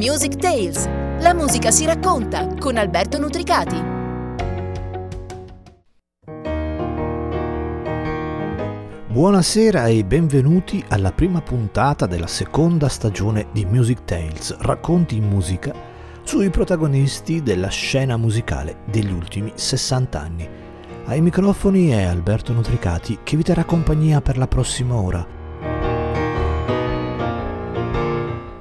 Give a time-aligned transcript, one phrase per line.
[0.00, 0.88] Music Tales.
[1.20, 3.76] La musica si racconta con Alberto Nutricati.
[9.08, 15.74] Buonasera e benvenuti alla prima puntata della seconda stagione di Music Tales, racconti in musica
[16.22, 20.48] sui protagonisti della scena musicale degli ultimi 60 anni.
[21.04, 25.39] Ai microfoni è Alberto Nutricati che vi terrà compagnia per la prossima ora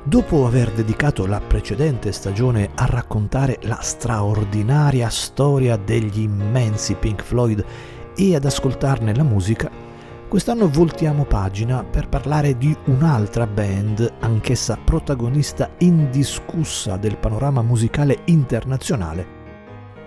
[0.10, 7.64] Dopo aver dedicato la precedente stagione a raccontare la straordinaria storia degli immensi Pink Floyd
[8.16, 9.70] e ad ascoltarne la musica,
[10.28, 19.28] quest'anno voltiamo pagina per parlare di un'altra band, anch'essa protagonista indiscussa del panorama musicale internazionale,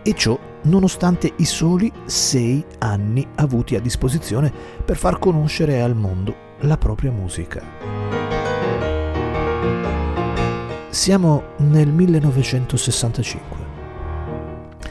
[0.03, 4.53] e ciò nonostante i soli sei anni avuti a disposizione
[4.85, 8.32] per far conoscere al mondo la propria musica.
[10.93, 13.57] Siamo nel 1965,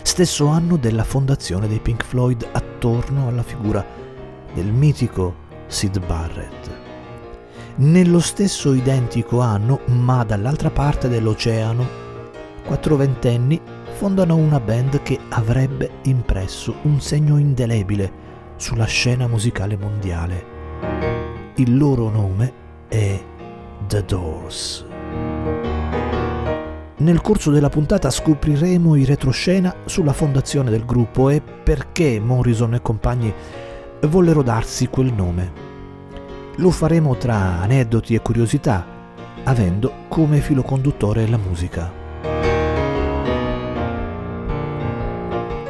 [0.01, 3.85] stesso anno della fondazione dei Pink Floyd attorno alla figura
[4.51, 5.35] del mitico
[5.67, 6.71] Sid Barrett.
[7.75, 11.85] Nello stesso identico anno, ma dall'altra parte dell'oceano,
[12.65, 13.61] quattro ventenni
[13.93, 18.11] fondano una band che avrebbe impresso un segno indelebile
[18.55, 20.45] sulla scena musicale mondiale.
[21.57, 22.53] Il loro nome
[22.87, 23.23] è
[23.85, 24.85] The Doors.
[27.01, 32.81] Nel corso della puntata scopriremo i retroscena sulla fondazione del gruppo e perché Morrison e
[32.83, 33.33] compagni
[34.01, 35.51] vollero darsi quel nome.
[36.57, 38.85] Lo faremo tra aneddoti e curiosità,
[39.45, 41.91] avendo come filo conduttore la musica.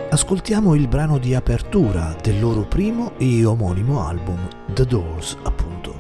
[0.09, 5.95] Ascoltiamo il brano di apertura del loro primo e omonimo album, The Doors, appunto.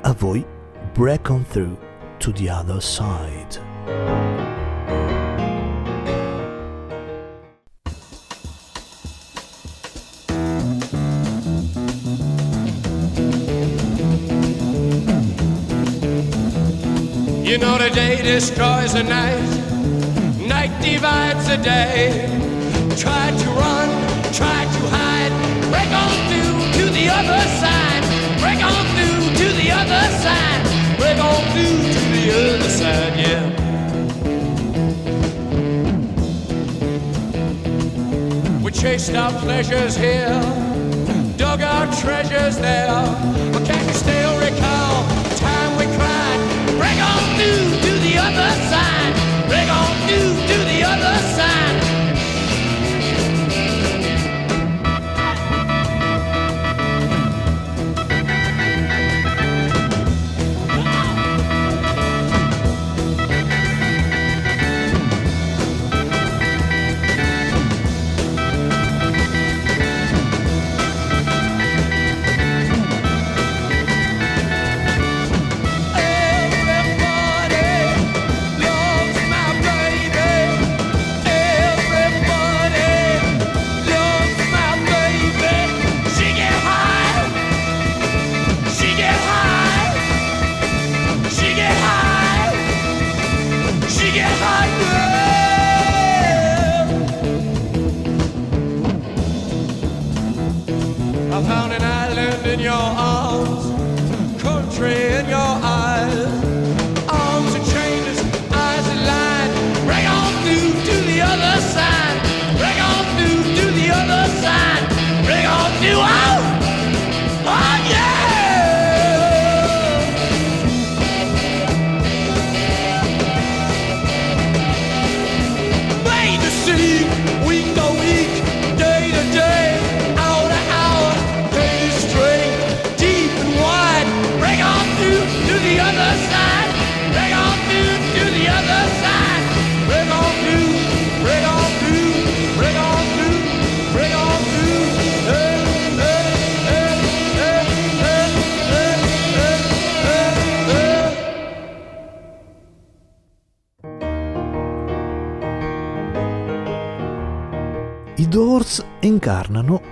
[0.00, 0.44] A voi,
[0.92, 1.78] Break On Through
[2.18, 3.74] to the Other Side.
[3.86, 3.92] You
[17.58, 19.38] know the day destroys the night,
[20.48, 22.26] night divides the day.
[22.96, 23.88] Try to run,
[24.32, 25.32] try to hide,
[25.70, 28.02] break on through to the other side,
[28.40, 30.62] break on through to the other side,
[30.98, 33.45] break on through to the other side, yeah.
[38.86, 40.40] Chased our pleasures here,
[41.36, 43.02] dug our treasures there,
[43.52, 46.40] but can you still recall the time we cried?
[46.78, 49.14] Break on through to the other side.
[49.48, 50.45] Break on through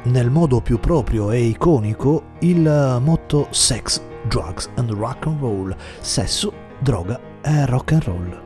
[0.04, 6.52] nel modo più proprio e iconico il motto Sex, Drugs and Rock and Roll, sesso,
[6.78, 8.42] droga e rock and roll.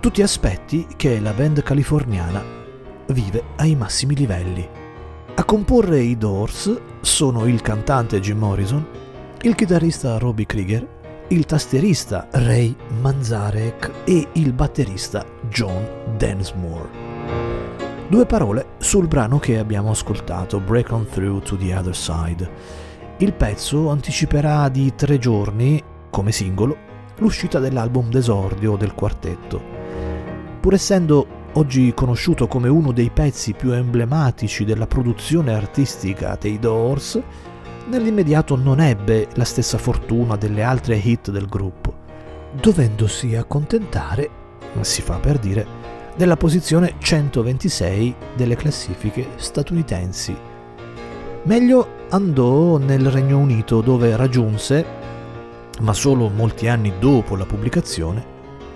[0.00, 2.42] Tutti aspetti che la band californiana
[3.08, 4.68] vive ai massimi livelli.
[5.34, 8.86] A comporre i Doors sono il cantante Jim Morrison,
[9.42, 10.98] il chitarrista Robbie Krieger
[11.30, 15.86] il tastierista Ray Manzarek e il batterista John
[16.16, 16.99] Densmore.
[18.10, 22.50] Due parole sul brano che abbiamo ascoltato, Break On Through to the Other Side.
[23.18, 25.80] Il pezzo anticiperà di tre giorni,
[26.10, 26.76] come singolo,
[27.18, 29.62] l'uscita dell'album d'esordio del quartetto.
[30.58, 37.22] Pur essendo oggi conosciuto come uno dei pezzi più emblematici della produzione artistica dei Doors,
[37.90, 41.94] nell'immediato non ebbe la stessa fortuna delle altre hit del gruppo,
[42.60, 44.28] dovendosi accontentare,
[44.80, 45.79] si fa per dire,
[46.20, 50.36] della posizione 126 delle classifiche statunitensi.
[51.44, 54.84] Meglio andò nel Regno Unito dove raggiunse,
[55.80, 58.22] ma solo molti anni dopo la pubblicazione,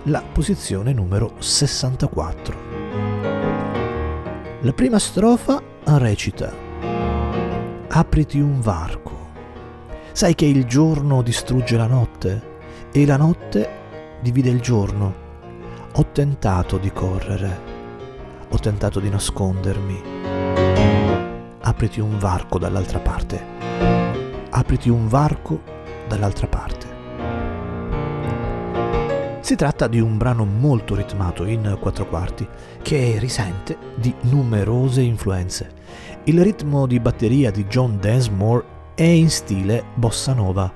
[0.05, 2.57] la posizione numero 64.
[4.63, 6.51] La prima strofa recita
[7.89, 9.33] Apriti un varco.
[10.13, 12.53] Sai che il giorno distrugge la notte
[12.91, 13.69] e la notte
[14.23, 15.24] divide il giorno.
[15.97, 17.59] Ho tentato di correre,
[18.49, 20.03] ho tentato di nascondermi.
[21.61, 23.43] Apriti un varco dall'altra parte.
[24.51, 25.63] Apriti un varco
[26.09, 26.93] dall'altra parte.
[29.41, 32.49] Si tratta di un brano molto ritmato in quattro quarti
[32.83, 35.83] che risente di numerose influenze
[36.27, 38.65] il ritmo di batteria di John Densmore
[38.95, 40.73] è in stile bossa nova.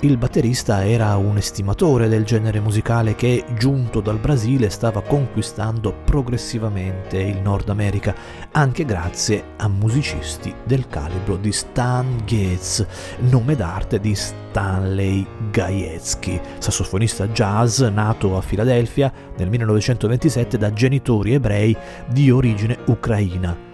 [0.00, 7.18] Il batterista era un estimatore del genere musicale che, giunto dal Brasile, stava conquistando progressivamente
[7.18, 8.14] il Nord America,
[8.52, 12.86] anche grazie a musicisti del calibro di Stan Getz,
[13.30, 21.76] nome d'arte di Stanley Gajewski, sassofonista jazz nato a Filadelfia nel 1927 da genitori ebrei
[22.06, 23.67] di origine ucraina.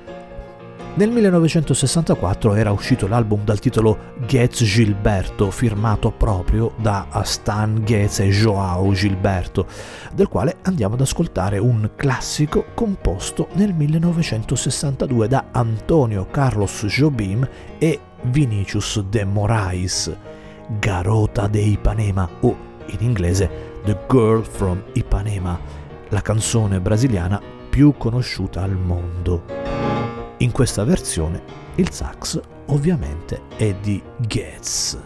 [0.97, 8.29] Nel 1964 era uscito l'album dal titolo Getz Gilberto, firmato proprio da Stan Getz e
[8.29, 9.67] Joao Gilberto,
[10.15, 17.45] del quale andiamo ad ascoltare un classico composto nel 1962 da Antonio Carlos Jobim
[17.79, 20.17] e Vinicius de Moraes,
[20.79, 22.57] Garota de Ipanema o
[22.87, 25.59] in inglese The Girl from Ipanema,
[26.11, 30.04] la canzone brasiliana più conosciuta al mondo.
[30.39, 31.41] In questa versione
[31.77, 34.99] il sax ovviamente è di Getz.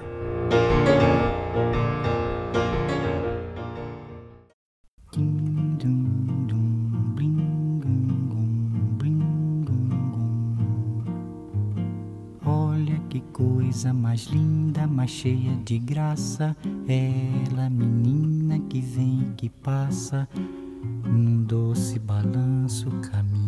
[12.45, 16.57] Olha que coisa mais linda, mais cheia de graça.
[16.87, 20.27] Ela, menina que vem e que passa,
[21.05, 23.48] num doce balanço, caminho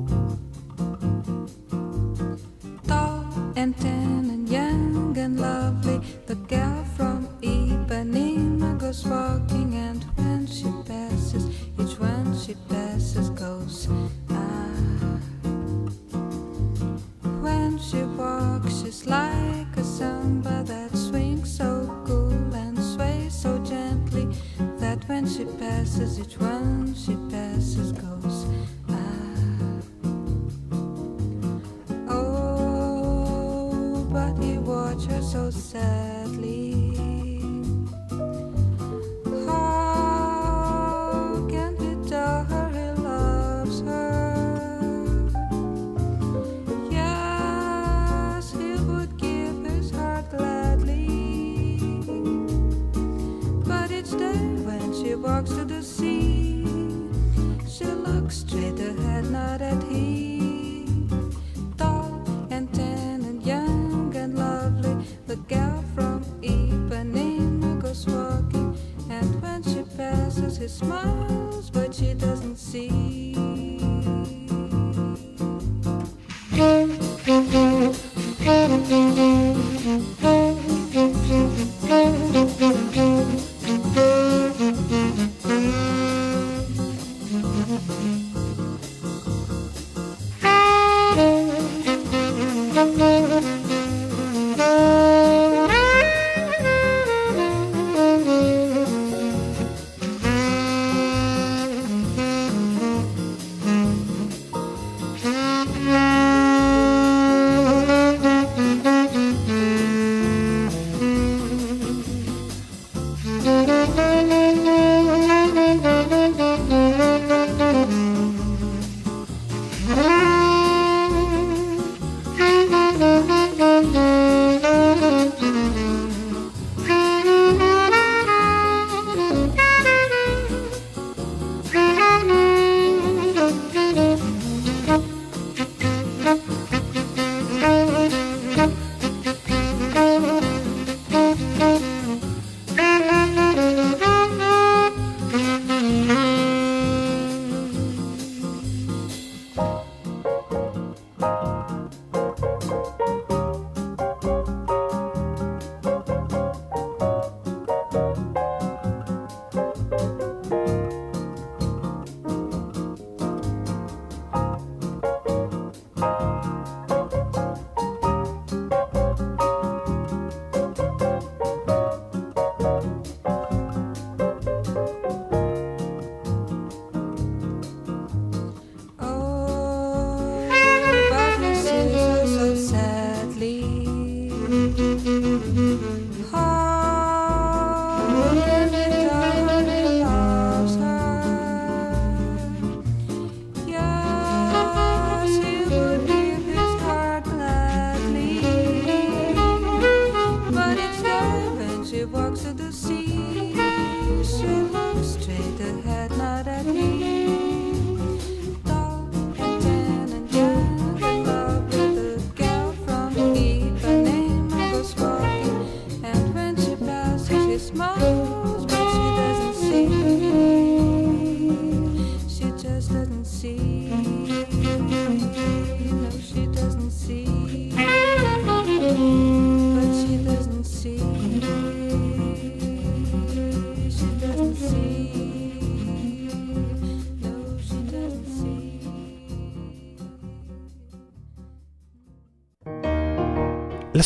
[55.41, 56.63] Walks to the sea.
[57.67, 61.09] She looks straight ahead, not at him.
[61.77, 62.21] Tall
[62.51, 68.77] and tan and young and lovely, the gal from Ipanema goes walking.
[69.09, 73.10] And when she passes, he smiles, but she doesn't see.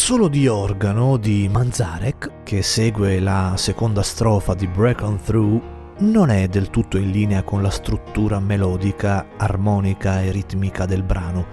[0.06, 5.62] L'assolo di organo di Manzarek, che segue la seconda strofa di Break On Through,
[6.02, 11.48] non è del tutto in linea con la struttura melodica, armonica e ritmica del brano.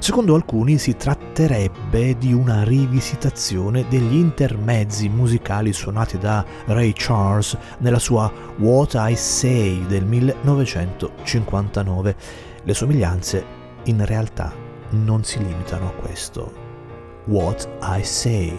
[0.00, 7.98] Secondo alcuni si tratterebbe di una rivisitazione degli intermezzi musicali suonati da Ray Charles nella
[7.98, 12.16] sua What I Say del 1959.
[12.64, 13.44] Le somiglianze
[13.84, 14.52] in realtà
[14.90, 16.63] non si limitano a questo.
[17.26, 18.52] What I Say.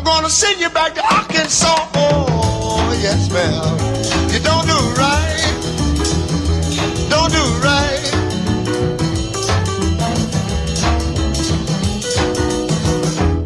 [0.00, 1.90] I'm gonna send you back to Arkansas.
[1.94, 3.52] Oh, yes, ma'am.
[4.32, 5.36] You don't do right.
[7.10, 8.00] Don't do right.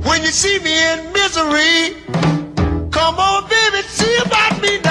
[0.06, 1.96] When you see me in misery,
[2.92, 4.84] come on, baby, see about me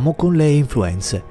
[0.00, 1.22] ritorniamo con le influenze.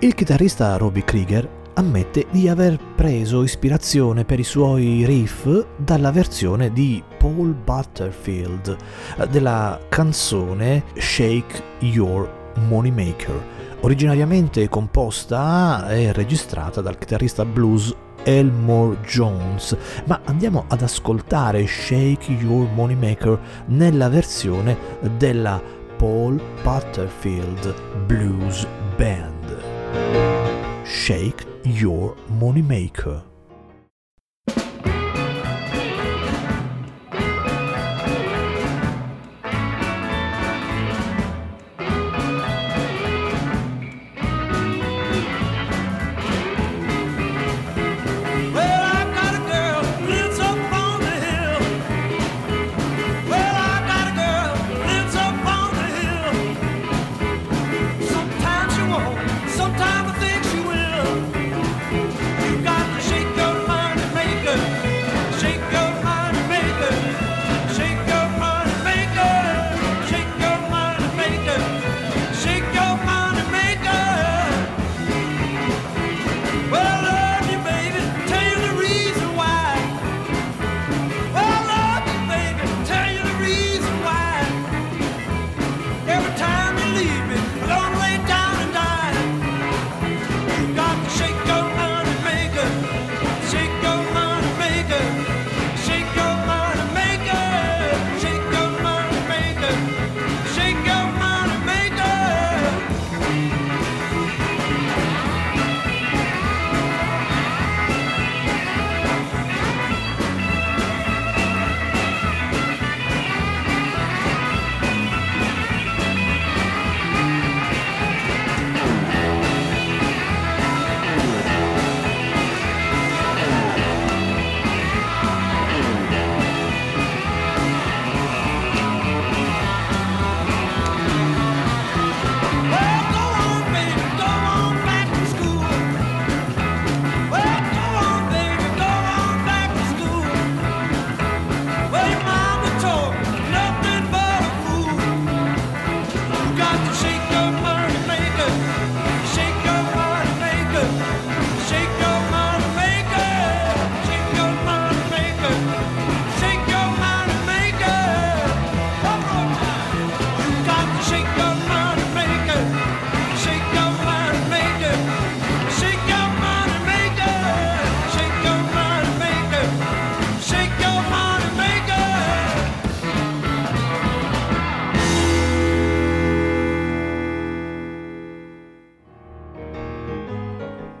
[0.00, 6.72] Il chitarrista Robbie Krieger ammette di aver preso ispirazione per i suoi riff dalla versione
[6.72, 8.76] di Paul Butterfield
[9.30, 13.40] della canzone Shake Your Moneymaker,
[13.80, 19.76] originariamente composta e registrata dal chitarrista blues Elmore Jones,
[20.06, 24.76] ma andiamo ad ascoltare Shake Your Moneymaker nella versione
[25.16, 27.74] della canzone Paul Butterfield
[28.06, 29.34] Blues Band.
[30.86, 33.27] Shake your moneymaker.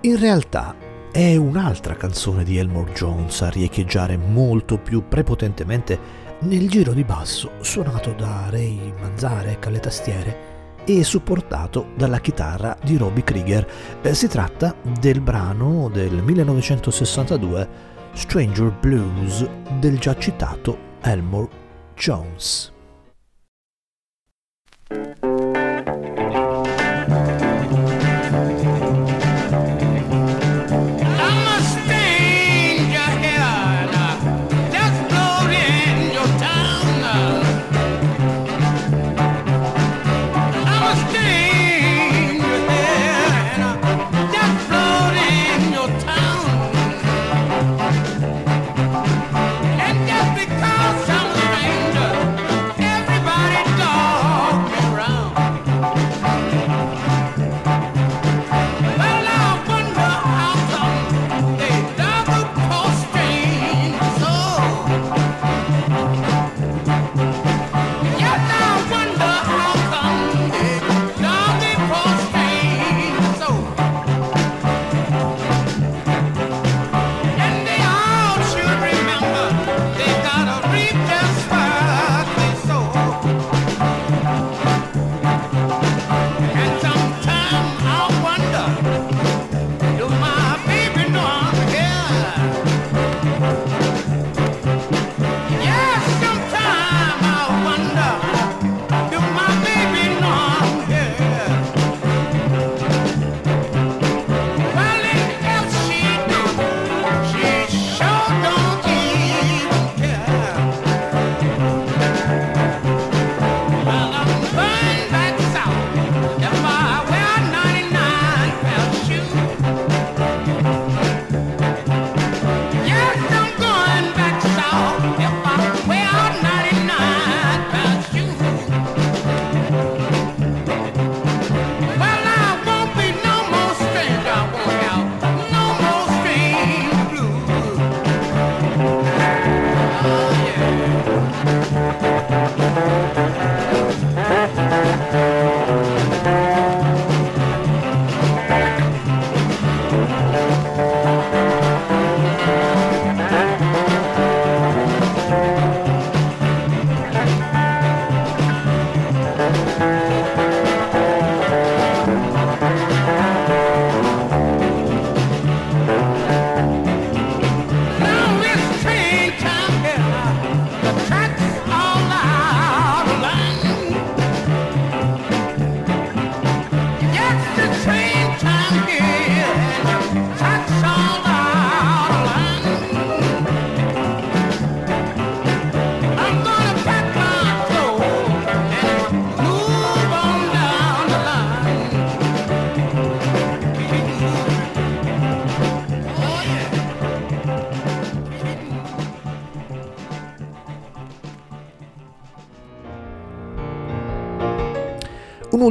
[0.08, 0.74] In realtà
[1.12, 5.98] è un'altra canzone di Elmore Jones a riecheggiare molto più prepotentemente
[6.44, 12.96] nel giro di basso suonato da Ray Manzarek alle tastiere e supportato dalla chitarra di
[12.96, 13.70] Robbie Krieger.
[14.00, 17.68] Eh, si tratta del brano del 1962
[18.14, 19.46] Stranger Blues
[19.78, 21.50] del già citato Elmore
[21.94, 22.72] Jones.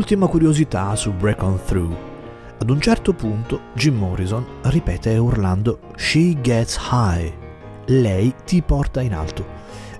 [0.09, 1.97] Un'ultima curiosità su Break On Through.
[2.59, 7.29] Ad un certo punto Jim Morrison ripete urlando She gets high.
[7.87, 9.45] Lei ti porta in alto.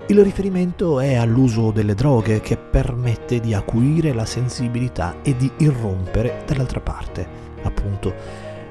[0.06, 6.42] Il riferimento è all'uso delle droghe che permette di acuire la sensibilità e di irrompere
[6.46, 7.28] dall'altra parte.
[7.64, 8.14] Appunto,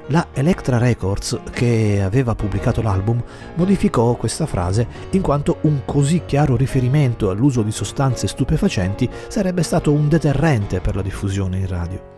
[0.08, 3.22] la Electra Records, che aveva pubblicato l'album,
[3.56, 9.92] modificò questa frase in quanto un così chiaro riferimento all'uso di sostanze stupefacenti sarebbe stato
[9.92, 12.16] un deterrente per la diffusione in radio.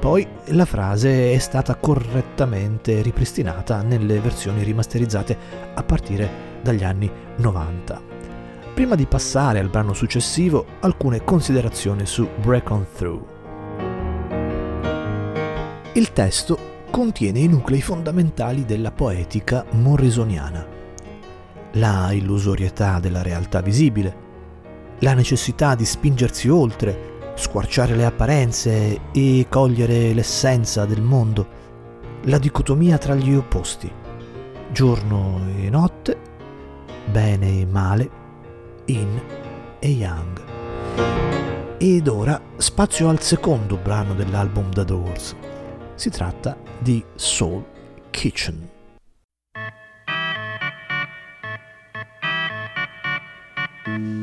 [0.00, 5.36] Poi la frase è stata correttamente ripristinata nelle versioni rimasterizzate
[5.74, 8.00] a partire dagli anni 90.
[8.72, 13.26] Prima di passare al brano successivo, alcune considerazioni su Break On Through.
[15.92, 20.66] Il testo contiene i nuclei fondamentali della poetica morrisoniana.
[21.74, 24.28] La illusorietà della realtà visibile,
[24.98, 31.58] la necessità di spingersi oltre, squarciare le apparenze e cogliere l'essenza del mondo,
[32.24, 33.90] la dicotomia tra gli opposti,
[34.72, 36.18] giorno e notte,
[37.10, 38.10] bene e male,
[38.86, 39.20] in
[39.78, 40.42] e Young.
[41.78, 45.34] Ed ora spazio al secondo brano dell'album The Doors.
[45.94, 47.64] Si tratta di Soul
[48.10, 48.68] Kitchen.
[53.86, 54.19] Well,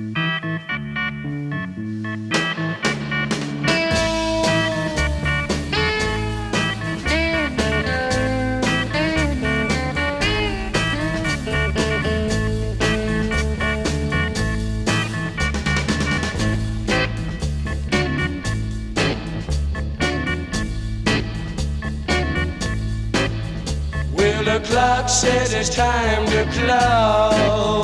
[25.60, 27.80] it's time to close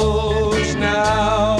[0.75, 1.57] now.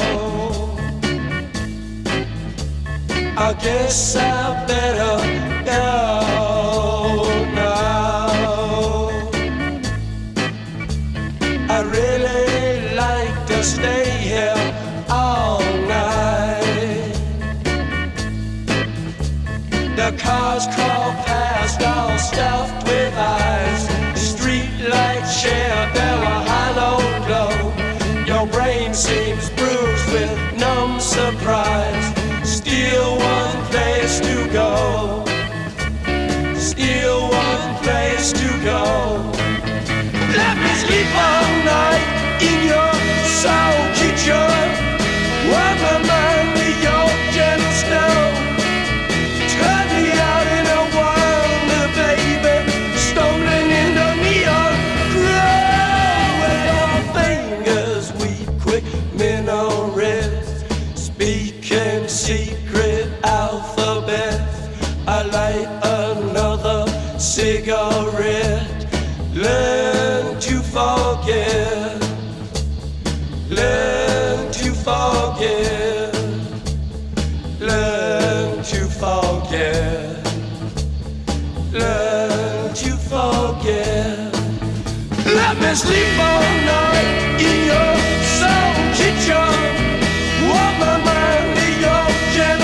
[3.35, 5.17] I guess I better
[5.65, 5.81] go
[7.55, 9.09] now.
[11.67, 14.61] I really like to stay here
[15.09, 17.13] all night.
[19.95, 22.82] The cars crawl past, all stuffed
[38.63, 39.31] go.
[40.39, 42.05] Let me sleep all night
[42.41, 42.93] in your
[43.41, 44.62] soul kitchen.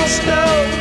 [0.09, 0.78] Stone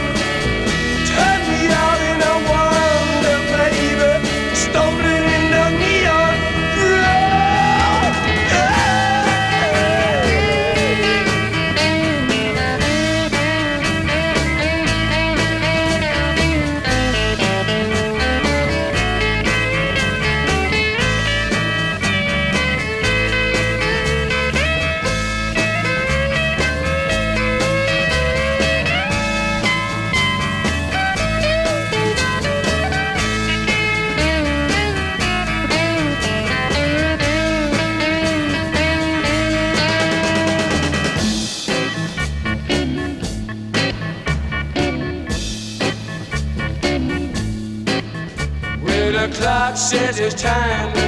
[49.78, 51.07] says it's time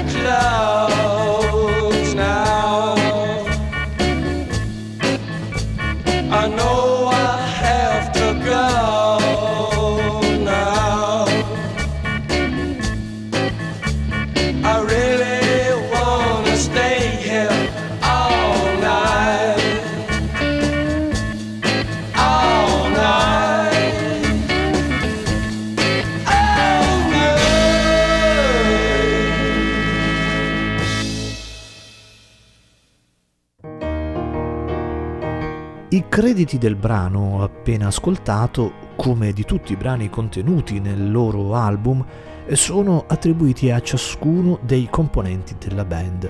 [36.51, 42.05] crediti del brano appena ascoltato, come di tutti i brani contenuti nel loro album,
[42.53, 46.29] sono attribuiti a ciascuno dei componenti della band.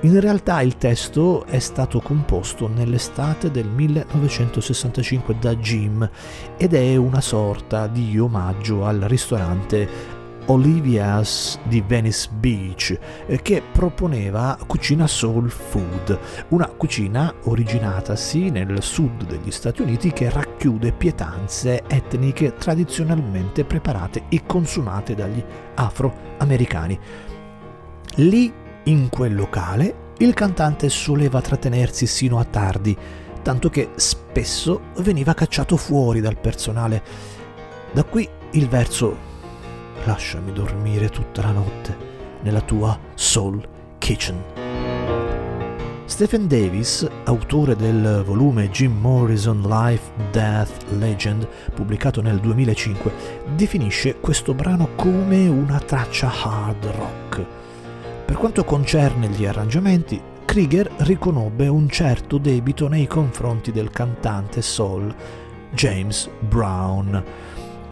[0.00, 6.08] In realtà il testo è stato composto nell'estate del 1965 da Jim
[6.58, 14.58] ed è una sorta di omaggio al ristorante Olivia's di Venice Beach, eh, che proponeva
[14.66, 22.54] cucina soul food, una cucina originatasi nel sud degli Stati Uniti che racchiude pietanze etniche
[22.54, 25.42] tradizionalmente preparate e consumate dagli
[25.74, 26.98] afroamericani.
[28.16, 28.52] Lì,
[28.84, 32.96] in quel locale, il cantante soleva trattenersi sino a tardi,
[33.42, 37.02] tanto che spesso veniva cacciato fuori dal personale.
[37.92, 39.30] Da qui il verso
[40.04, 41.96] lasciami dormire tutta la notte
[42.42, 43.66] nella tua Soul
[43.98, 44.62] Kitchen.
[46.04, 53.12] Stephen Davis, autore del volume Jim Morrison Life, Death, Legend, pubblicato nel 2005,
[53.56, 57.46] definisce questo brano come una traccia hard rock.
[58.26, 65.14] Per quanto concerne gli arrangiamenti, Krieger riconobbe un certo debito nei confronti del cantante soul
[65.72, 67.24] James Brown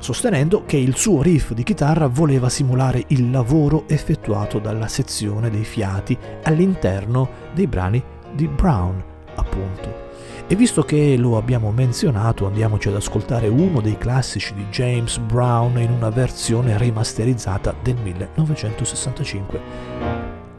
[0.01, 5.65] sostenendo che il suo riff di chitarra voleva simulare il lavoro effettuato dalla sezione dei
[5.65, 9.03] fiati all'interno dei brani di Brown,
[9.37, 10.09] appunto.
[10.47, 15.79] E visto che lo abbiamo menzionato, andiamoci ad ascoltare uno dei classici di James Brown
[15.79, 19.61] in una versione remasterizzata del 1965.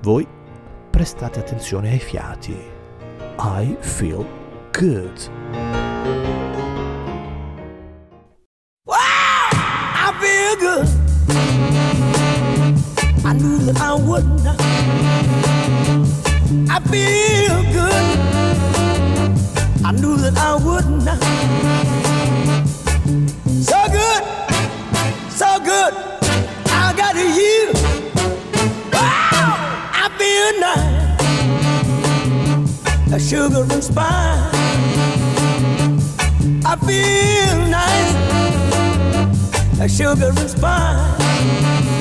[0.01, 0.25] Voi
[0.89, 2.55] prestate attenzione ai fiati.
[3.37, 4.25] I feel
[4.71, 5.80] good.
[16.89, 18.05] Feel good.
[19.83, 21.19] I knew that I would not.
[23.69, 24.23] So good,
[25.29, 25.93] so good.
[26.67, 27.73] I got you.
[28.93, 29.57] Wow,
[29.93, 30.91] I feel nice.
[33.13, 34.55] A sugar and spice.
[36.65, 38.31] I feel nice
[39.81, 42.00] a sugar and spice.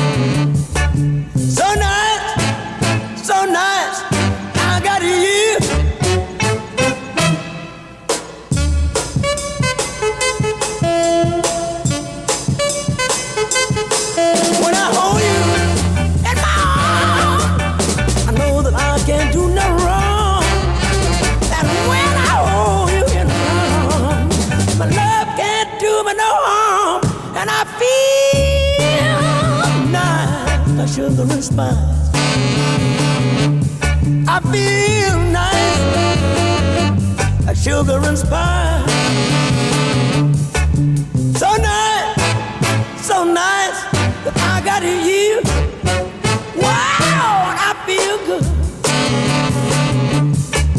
[31.61, 31.77] Sugar.
[34.27, 35.81] I feel nice,
[37.45, 38.91] like sugar and spice.
[41.39, 42.15] So nice,
[43.05, 43.79] so nice
[44.23, 45.41] that I got you.
[46.61, 48.45] Wow, I feel good.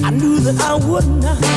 [0.04, 1.51] I knew that I would not.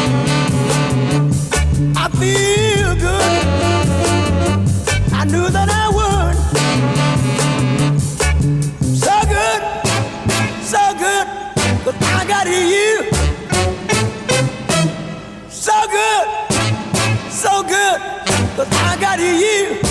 [18.57, 19.81] I got you.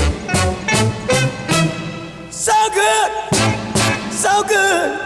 [2.31, 3.11] So good,
[4.11, 5.04] so good,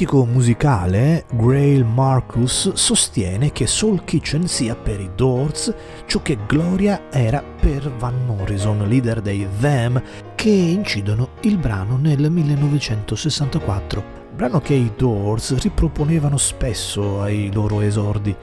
[0.00, 5.74] critico musicale Grail Marcus sostiene che Soul Kitchen sia per i Doors
[6.06, 10.02] ciò che Gloria era per Van Morrison, leader dei Them,
[10.34, 14.02] che incidono il brano nel 1964,
[14.34, 18.34] brano che i Doors riproponevano spesso ai loro esordi.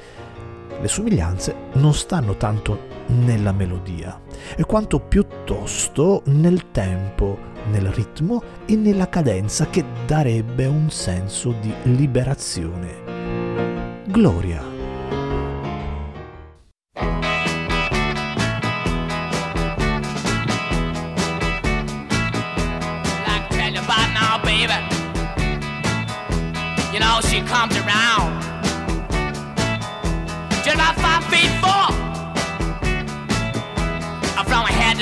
[0.79, 4.21] Le somiglianze non stanno tanto nella melodia,
[4.67, 14.05] quanto piuttosto nel tempo, nel ritmo e nella cadenza che darebbe un senso di liberazione.
[14.07, 14.75] Gloria.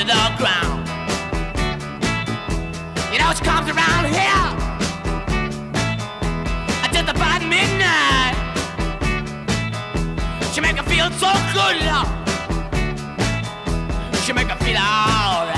[0.05, 0.54] The ground.
[10.95, 11.75] Feel so good.
[14.23, 15.57] She make her feel alright.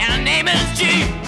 [0.00, 1.19] And her name is G.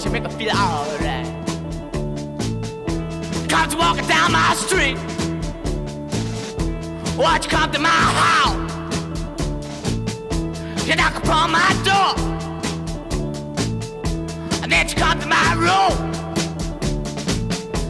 [0.00, 1.26] she make me feel alright.
[3.48, 4.98] Comes walking down my street.
[7.16, 8.70] Watch you come to my house.
[10.86, 12.14] You knock upon my door.
[14.62, 16.12] And then you come to my room.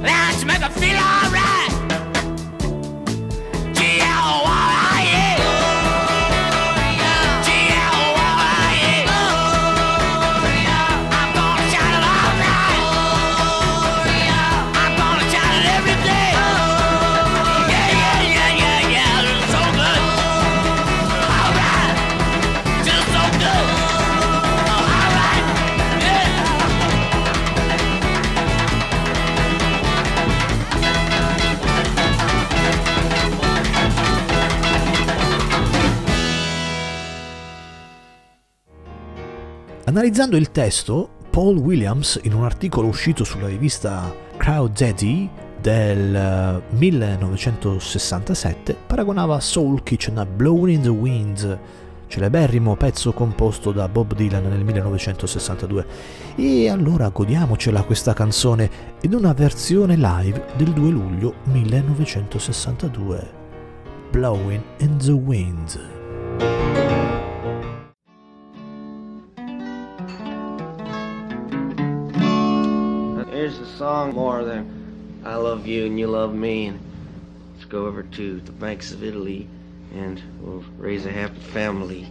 [0.04, 1.53] And she make me feel alright.
[39.94, 45.30] Analizzando il testo, Paul Williams, in un articolo uscito sulla rivista Crowd Daddy
[45.60, 51.58] del 1967, paragonava Soul Kitchen a Blowing in the Wind,
[52.08, 55.86] celeberrimo pezzo composto da Bob Dylan nel 1962.
[56.34, 58.68] E allora godiamocela questa canzone
[59.02, 63.30] in una versione live del 2 luglio 1962.
[64.10, 66.83] Blowing in the Wind.
[73.76, 76.66] Song more than I love you and you love me.
[76.66, 76.80] And
[77.52, 79.48] let's go over to the banks of Italy
[79.94, 82.08] and we'll raise a happy family.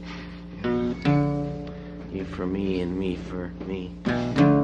[0.64, 4.63] You for me and me for me.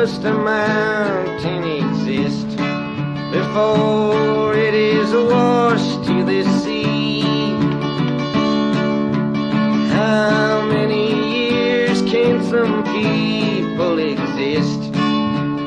[0.00, 2.48] Must a mountain exist
[3.36, 7.20] before it is washed to the sea?
[9.92, 11.04] How many
[11.50, 14.80] years can some people exist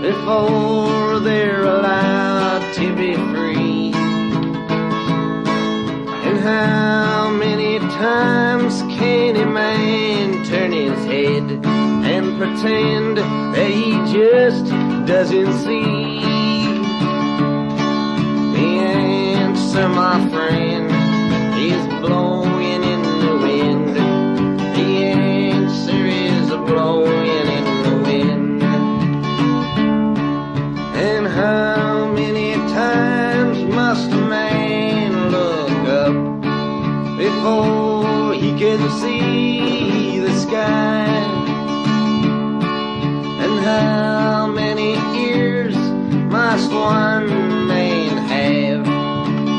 [0.02, 3.94] before they're allowed to be free?
[6.28, 10.33] And how many times can a man
[11.26, 14.66] head and pretend that he just
[15.08, 16.22] doesn't see?
[18.56, 18.70] The
[19.40, 20.92] answer, my friend,
[21.58, 23.96] is blowing in the wind.
[24.78, 28.64] The answer is blowing in the wind.
[31.08, 39.33] And how many times must a man look up before he can see
[43.64, 45.76] how many ears
[46.32, 47.28] must one
[47.68, 48.84] man have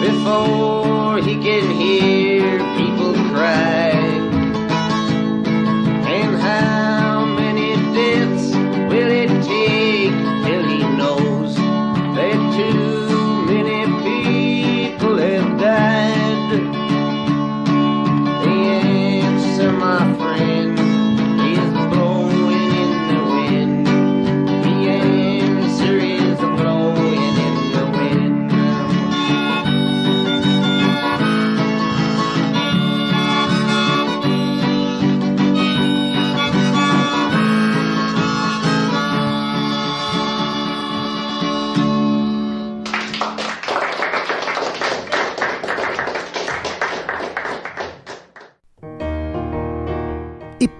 [0.06, 2.23] before he can hear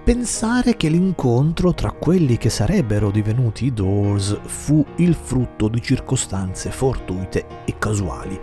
[0.05, 6.69] pensare che l'incontro tra quelli che sarebbero divenuti i Doors fu il frutto di circostanze
[6.69, 8.39] fortuite e casuali.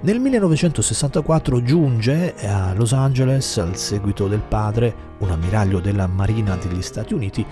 [0.00, 6.82] Nel 1964 giunge a Los Angeles, al seguito del padre, un ammiraglio della Marina degli
[6.82, 7.46] Stati Uniti,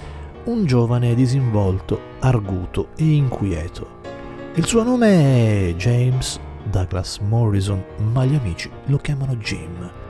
[0.46, 4.00] un giovane disinvolto, arguto e inquieto.
[4.54, 10.03] Il suo nome è James Douglas Morrison, ma gli amici lo chiamano Jim.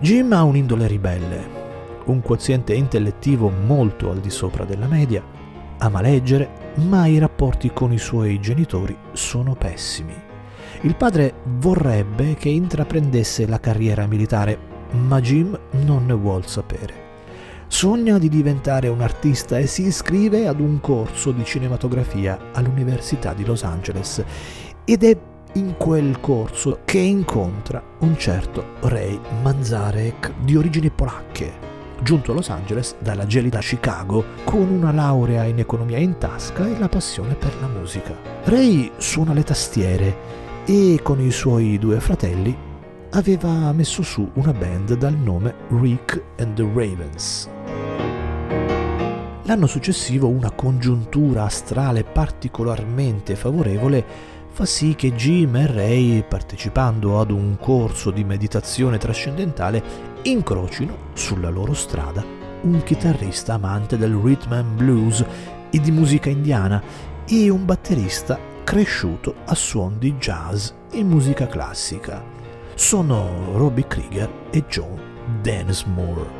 [0.00, 1.46] Jim ha un'indole ribelle,
[2.06, 5.22] un quoziente intellettivo molto al di sopra della media,
[5.76, 10.14] ama leggere, ma i rapporti con i suoi genitori sono pessimi.
[10.82, 14.58] Il padre vorrebbe che intraprendesse la carriera militare,
[14.92, 17.08] ma Jim non ne vuol sapere.
[17.66, 23.44] Sogna di diventare un artista e si iscrive ad un corso di cinematografia all'Università di
[23.44, 24.24] Los Angeles
[24.86, 25.16] ed è
[25.54, 31.52] in quel corso che incontra un certo Ray Manzarek di origini polacche,
[32.02, 36.78] giunto a Los Angeles dalla gelida Chicago con una laurea in economia in tasca e
[36.78, 38.14] la passione per la musica.
[38.44, 40.16] Ray suona le tastiere
[40.64, 42.56] e con i suoi due fratelli
[43.10, 47.48] aveva messo su una band dal nome Rick and the Ravens.
[49.44, 57.30] L'anno successivo una congiuntura astrale particolarmente favorevole fa sì che Jim e Ray, partecipando ad
[57.30, 59.82] un corso di meditazione trascendentale,
[60.22, 65.24] incrocino sulla loro strada un chitarrista amante del rhythm and blues
[65.70, 66.82] e di musica indiana
[67.26, 72.22] e un batterista cresciuto a suon di jazz e musica classica.
[72.74, 75.00] Sono Robbie Krieger e John
[75.40, 76.38] Densmore.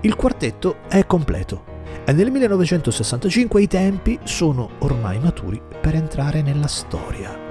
[0.00, 6.66] Il quartetto è completo e nel 1965 i tempi sono ormai maturi per entrare nella
[6.66, 7.46] storia.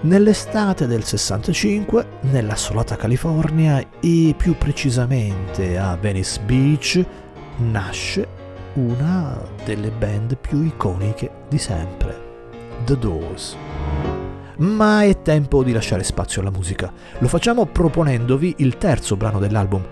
[0.00, 7.04] Nell'estate del 65, nell'assolata California e più precisamente a Venice Beach,
[7.56, 8.28] nasce
[8.74, 12.16] una delle band più iconiche di sempre,
[12.84, 13.56] The Doors.
[14.58, 16.92] Ma è tempo di lasciare spazio alla musica.
[17.18, 19.84] Lo facciamo proponendovi il terzo brano dell'album,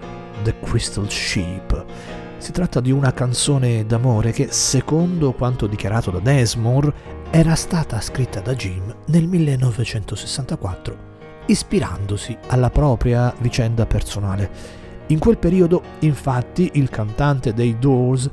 [0.44, 1.84] The Crystal Sheep.
[2.46, 6.92] Si tratta di una canzone d'amore che, secondo quanto dichiarato da Desmore,
[7.32, 10.96] era stata scritta da Jim nel 1964,
[11.46, 14.48] ispirandosi alla propria vicenda personale.
[15.08, 18.30] In quel periodo, infatti, il cantante dei Doors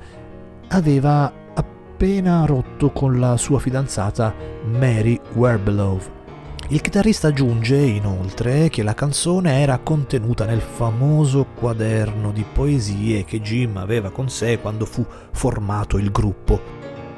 [0.68, 4.32] aveva appena rotto con la sua fidanzata
[4.66, 6.23] Mary Werbelow.
[6.70, 13.42] Il chitarrista aggiunge inoltre che la canzone era contenuta nel famoso quaderno di poesie che
[13.42, 16.60] Jim aveva con sé quando fu formato il gruppo.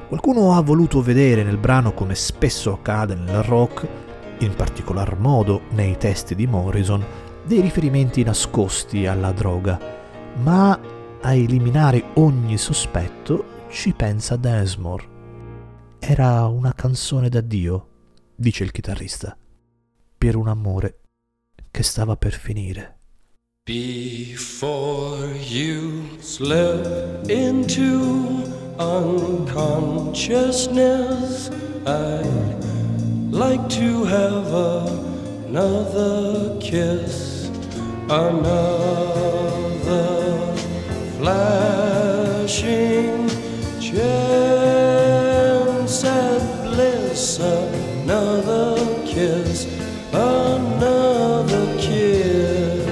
[0.07, 3.87] Qualcuno ha voluto vedere nel brano, come spesso accade nel rock,
[4.39, 7.05] in particolar modo nei testi di Morrison,
[7.45, 9.79] dei riferimenti nascosti alla droga,
[10.41, 10.77] ma
[11.21, 15.13] a eliminare ogni sospetto ci pensa Desmore.
[15.99, 17.87] Era una canzone d'addio,
[18.35, 19.35] dice il chitarrista,
[20.17, 20.99] per un amore
[21.71, 22.97] che stava per finire.
[23.65, 28.43] Before you slip into
[28.77, 31.49] unconsciousness,
[31.85, 34.53] I'd like to have
[35.47, 37.49] another kiss,
[38.09, 39.15] another
[41.17, 43.29] flashing
[43.79, 44.83] chance
[46.03, 47.39] at bliss,
[48.05, 49.65] another kiss,
[50.13, 52.85] another kiss.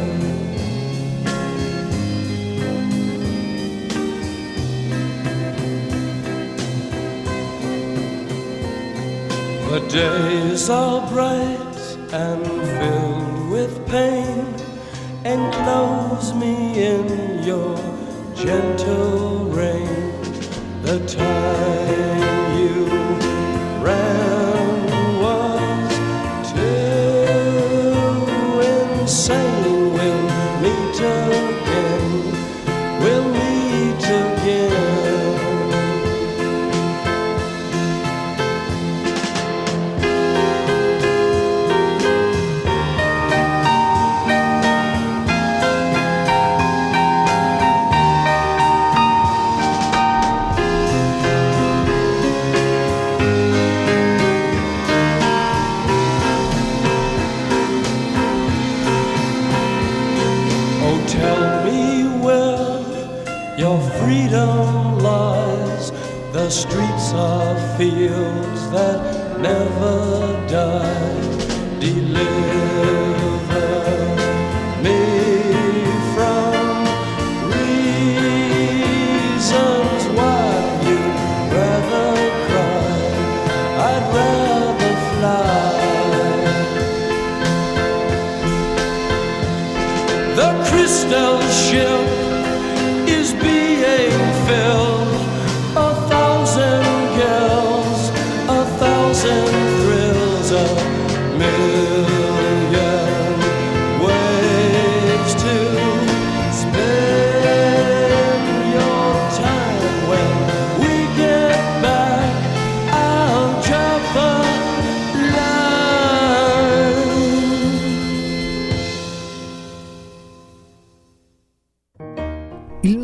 [9.69, 12.45] The days are bright and
[12.79, 14.55] filled with pain.
[15.25, 17.77] Enclose me in your
[18.35, 20.11] gentle rain.
[20.81, 21.42] The time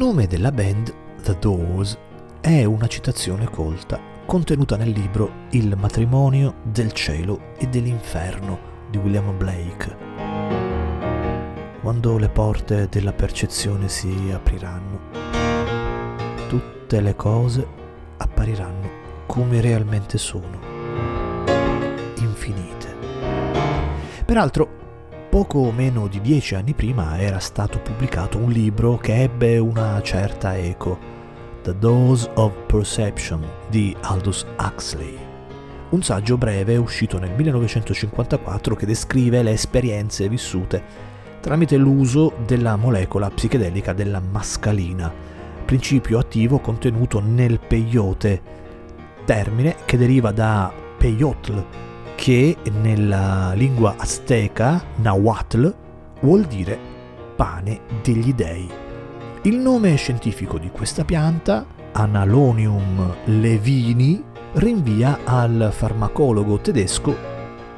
[0.10, 0.91] nome della band,
[1.22, 1.95] The Doors,
[2.41, 9.38] è una citazione colta contenuta nel libro Il matrimonio del cielo e dell'inferno di William
[9.38, 9.95] Blake.
[11.80, 14.99] Quando le porte della percezione si apriranno,
[16.47, 17.68] tutte le cose
[18.18, 18.89] appariranno
[19.28, 20.60] come realmente sono,
[22.18, 22.95] infinite.
[24.26, 24.79] Peraltro,
[25.30, 30.58] poco meno di dieci anni prima era stato pubblicato un libro che ebbe una certa
[30.58, 30.98] eco,
[31.62, 35.16] The Dose of Perception di Aldous Huxley.
[35.90, 40.84] Un saggio breve uscito nel 1954 che descrive le esperienze vissute
[41.40, 45.14] tramite l'uso della molecola psichedelica della mascalina,
[45.64, 48.42] principio attivo contenuto nel peyote,
[49.26, 51.88] termine che deriva da peyotl,
[52.20, 55.74] che nella lingua azteca, nahuatl,
[56.20, 56.78] vuol dire
[57.38, 58.70] pane degli dei.
[59.44, 64.22] Il nome scientifico di questa pianta, Analonium levini,
[64.56, 67.16] rinvia al farmacologo tedesco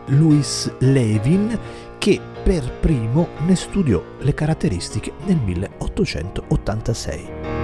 [0.07, 1.59] Louis Levin
[1.99, 7.60] che per primo ne studiò le caratteristiche nel 1886.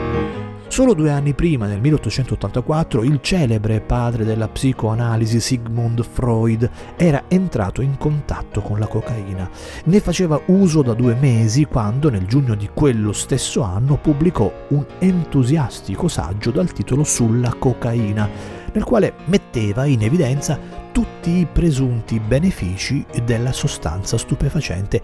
[0.69, 7.81] Solo due anni prima, nel 1884, il celebre padre della psicoanalisi Sigmund Freud era entrato
[7.81, 9.49] in contatto con la cocaina.
[9.85, 14.85] Ne faceva uso da due mesi quando, nel giugno di quello stesso anno, pubblicò un
[14.99, 18.29] entusiastico saggio dal titolo Sulla cocaina,
[18.71, 20.59] nel quale metteva in evidenza
[20.91, 25.01] tutti i presunti benefici della sostanza stupefacente,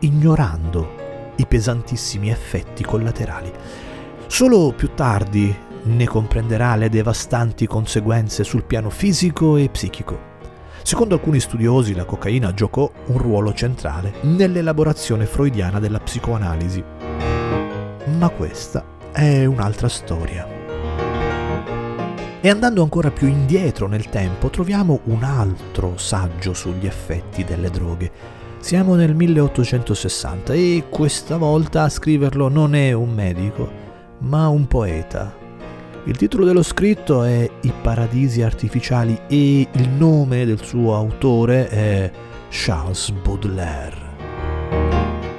[0.00, 3.52] ignorando i pesantissimi effetti collaterali.
[4.34, 10.18] Solo più tardi ne comprenderà le devastanti conseguenze sul piano fisico e psichico.
[10.82, 16.82] Secondo alcuni studiosi la cocaina giocò un ruolo centrale nell'elaborazione freudiana della psicoanalisi.
[18.18, 20.48] Ma questa è un'altra storia.
[22.40, 28.10] E andando ancora più indietro nel tempo troviamo un altro saggio sugli effetti delle droghe.
[28.58, 33.83] Siamo nel 1860 e questa volta a scriverlo non è un medico,
[34.20, 35.34] ma un poeta.
[36.04, 42.10] Il titolo dello scritto è I paradisi artificiali e il nome del suo autore è
[42.50, 43.96] Charles Baudelaire.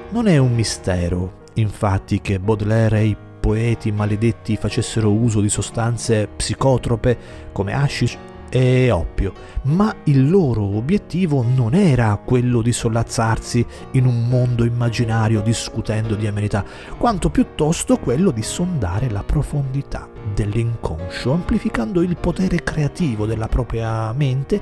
[0.09, 6.28] Non è un mistero, infatti, che Baudelaire e i poeti maledetti facessero uso di sostanze
[6.28, 7.17] psicotrope
[7.51, 8.17] come hashish
[8.56, 9.34] e oppio,
[9.64, 16.26] ma il loro obiettivo non era quello di sollazzarsi in un mondo immaginario discutendo di
[16.26, 16.64] amenità,
[16.97, 24.62] quanto piuttosto quello di sondare la profondità dell'inconscio, amplificando il potere creativo della propria mente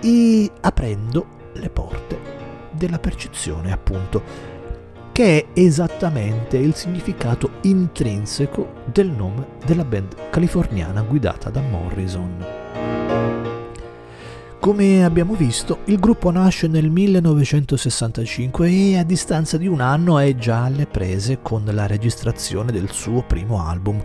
[0.00, 2.18] e aprendo le porte
[2.72, 4.20] della percezione, appunto,
[5.12, 12.67] che è esattamente il significato intrinseco del nome della band californiana guidata da Morrison.
[14.60, 20.34] Come abbiamo visto, il gruppo nasce nel 1965 e a distanza di un anno è
[20.34, 24.02] già alle prese con la registrazione del suo primo album.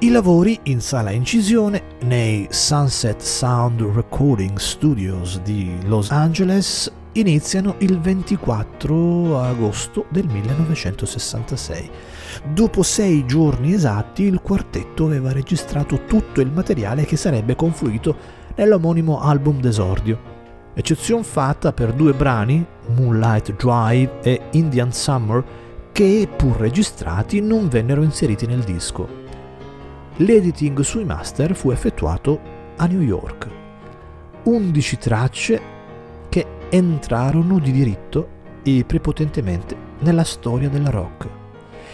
[0.00, 7.98] I lavori in sala incisione nei Sunset Sound Recording Studios di Los Angeles iniziano il
[7.98, 11.90] 24 agosto del 1966.
[12.52, 19.20] Dopo sei giorni esatti il quartetto aveva registrato tutto il materiale che sarebbe confluito nell'omonimo
[19.20, 20.34] album d'esordio.
[20.74, 25.44] Eccezione fatta per due brani, Moonlight Drive e Indian Summer,
[25.92, 29.24] che pur registrati non vennero inseriti nel disco.
[30.16, 32.40] L'editing sui master fu effettuato
[32.76, 33.48] a New York.
[34.42, 35.60] 11 tracce
[36.28, 41.28] che entrarono di diritto e prepotentemente nella storia della rock.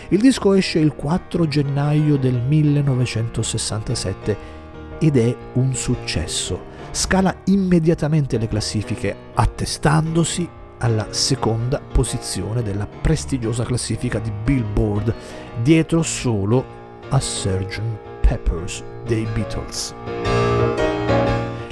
[0.08, 4.60] Il disco esce il 4 gennaio del 1967
[5.02, 6.70] ed è un successo.
[6.92, 10.48] Scala immediatamente le classifiche, attestandosi
[10.78, 15.12] alla seconda posizione della prestigiosa classifica di Billboard,
[15.60, 16.64] dietro solo
[17.08, 17.80] a Sgt.
[18.20, 19.92] Peppers dei Beatles.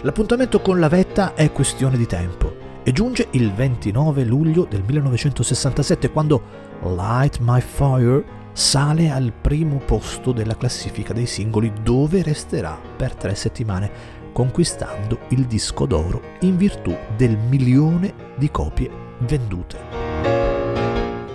[0.02, 6.10] L'appuntamento con la vetta è questione di tempo e giunge il 29 luglio del 1967
[6.10, 6.42] quando
[6.82, 13.34] Light My Fire sale al primo posto della classifica dei singoli dove resterà per tre
[13.34, 13.90] settimane,
[14.32, 18.90] conquistando il disco d'oro in virtù del milione di copie
[19.20, 20.09] vendute.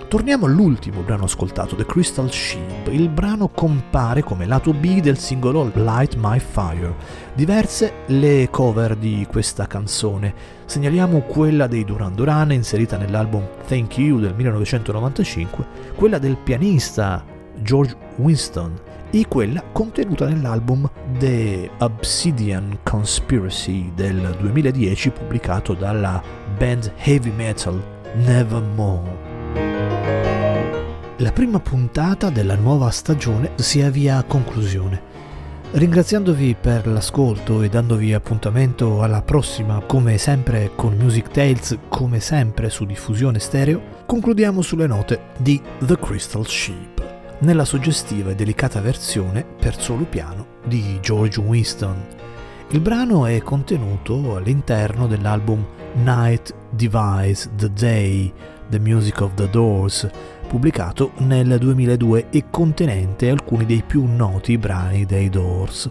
[0.07, 2.87] Torniamo all'ultimo brano ascoltato, The Crystal Sheep.
[2.91, 6.95] Il brano compare come lato B del singolo Light My Fire.
[7.33, 10.33] Diverse le cover di questa canzone.
[10.65, 17.25] Segnaliamo quella dei Duran Duran inserita nell'album Thank You del 1995, quella del pianista
[17.61, 18.79] George Winston
[19.09, 20.87] e quella contenuta nell'album
[21.17, 26.21] The Obsidian Conspiracy del 2010 pubblicato dalla
[26.57, 27.81] band heavy metal
[28.15, 29.24] Nevermore.
[31.19, 35.13] La prima puntata della nuova stagione si avvia a conclusione.
[35.71, 42.69] Ringraziandovi per l'ascolto e dandovi appuntamento alla prossima, come sempre con Music Tales, come sempre
[42.69, 47.03] su diffusione stereo, concludiamo sulle note di The Crystal Sheep,
[47.39, 52.05] nella suggestiva e delicata versione per solo piano di George Winston.
[52.69, 58.33] Il brano è contenuto all'interno dell'album Night Divides the Day,
[58.70, 60.09] The Music of the Doors,
[60.47, 65.89] pubblicato nel 2002 e contenente alcuni dei più noti brani dei Doors.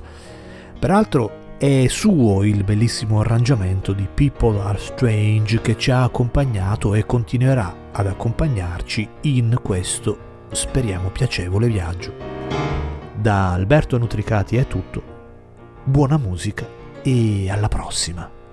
[0.79, 7.07] Peraltro è suo il bellissimo arrangiamento di People Are Strange che ci ha accompagnato e
[7.07, 12.13] continuerà ad accompagnarci in questo, speriamo, piacevole viaggio.
[13.15, 15.03] Da Alberto Nutricati è tutto,
[15.85, 16.67] buona musica
[17.03, 18.44] e alla prossima!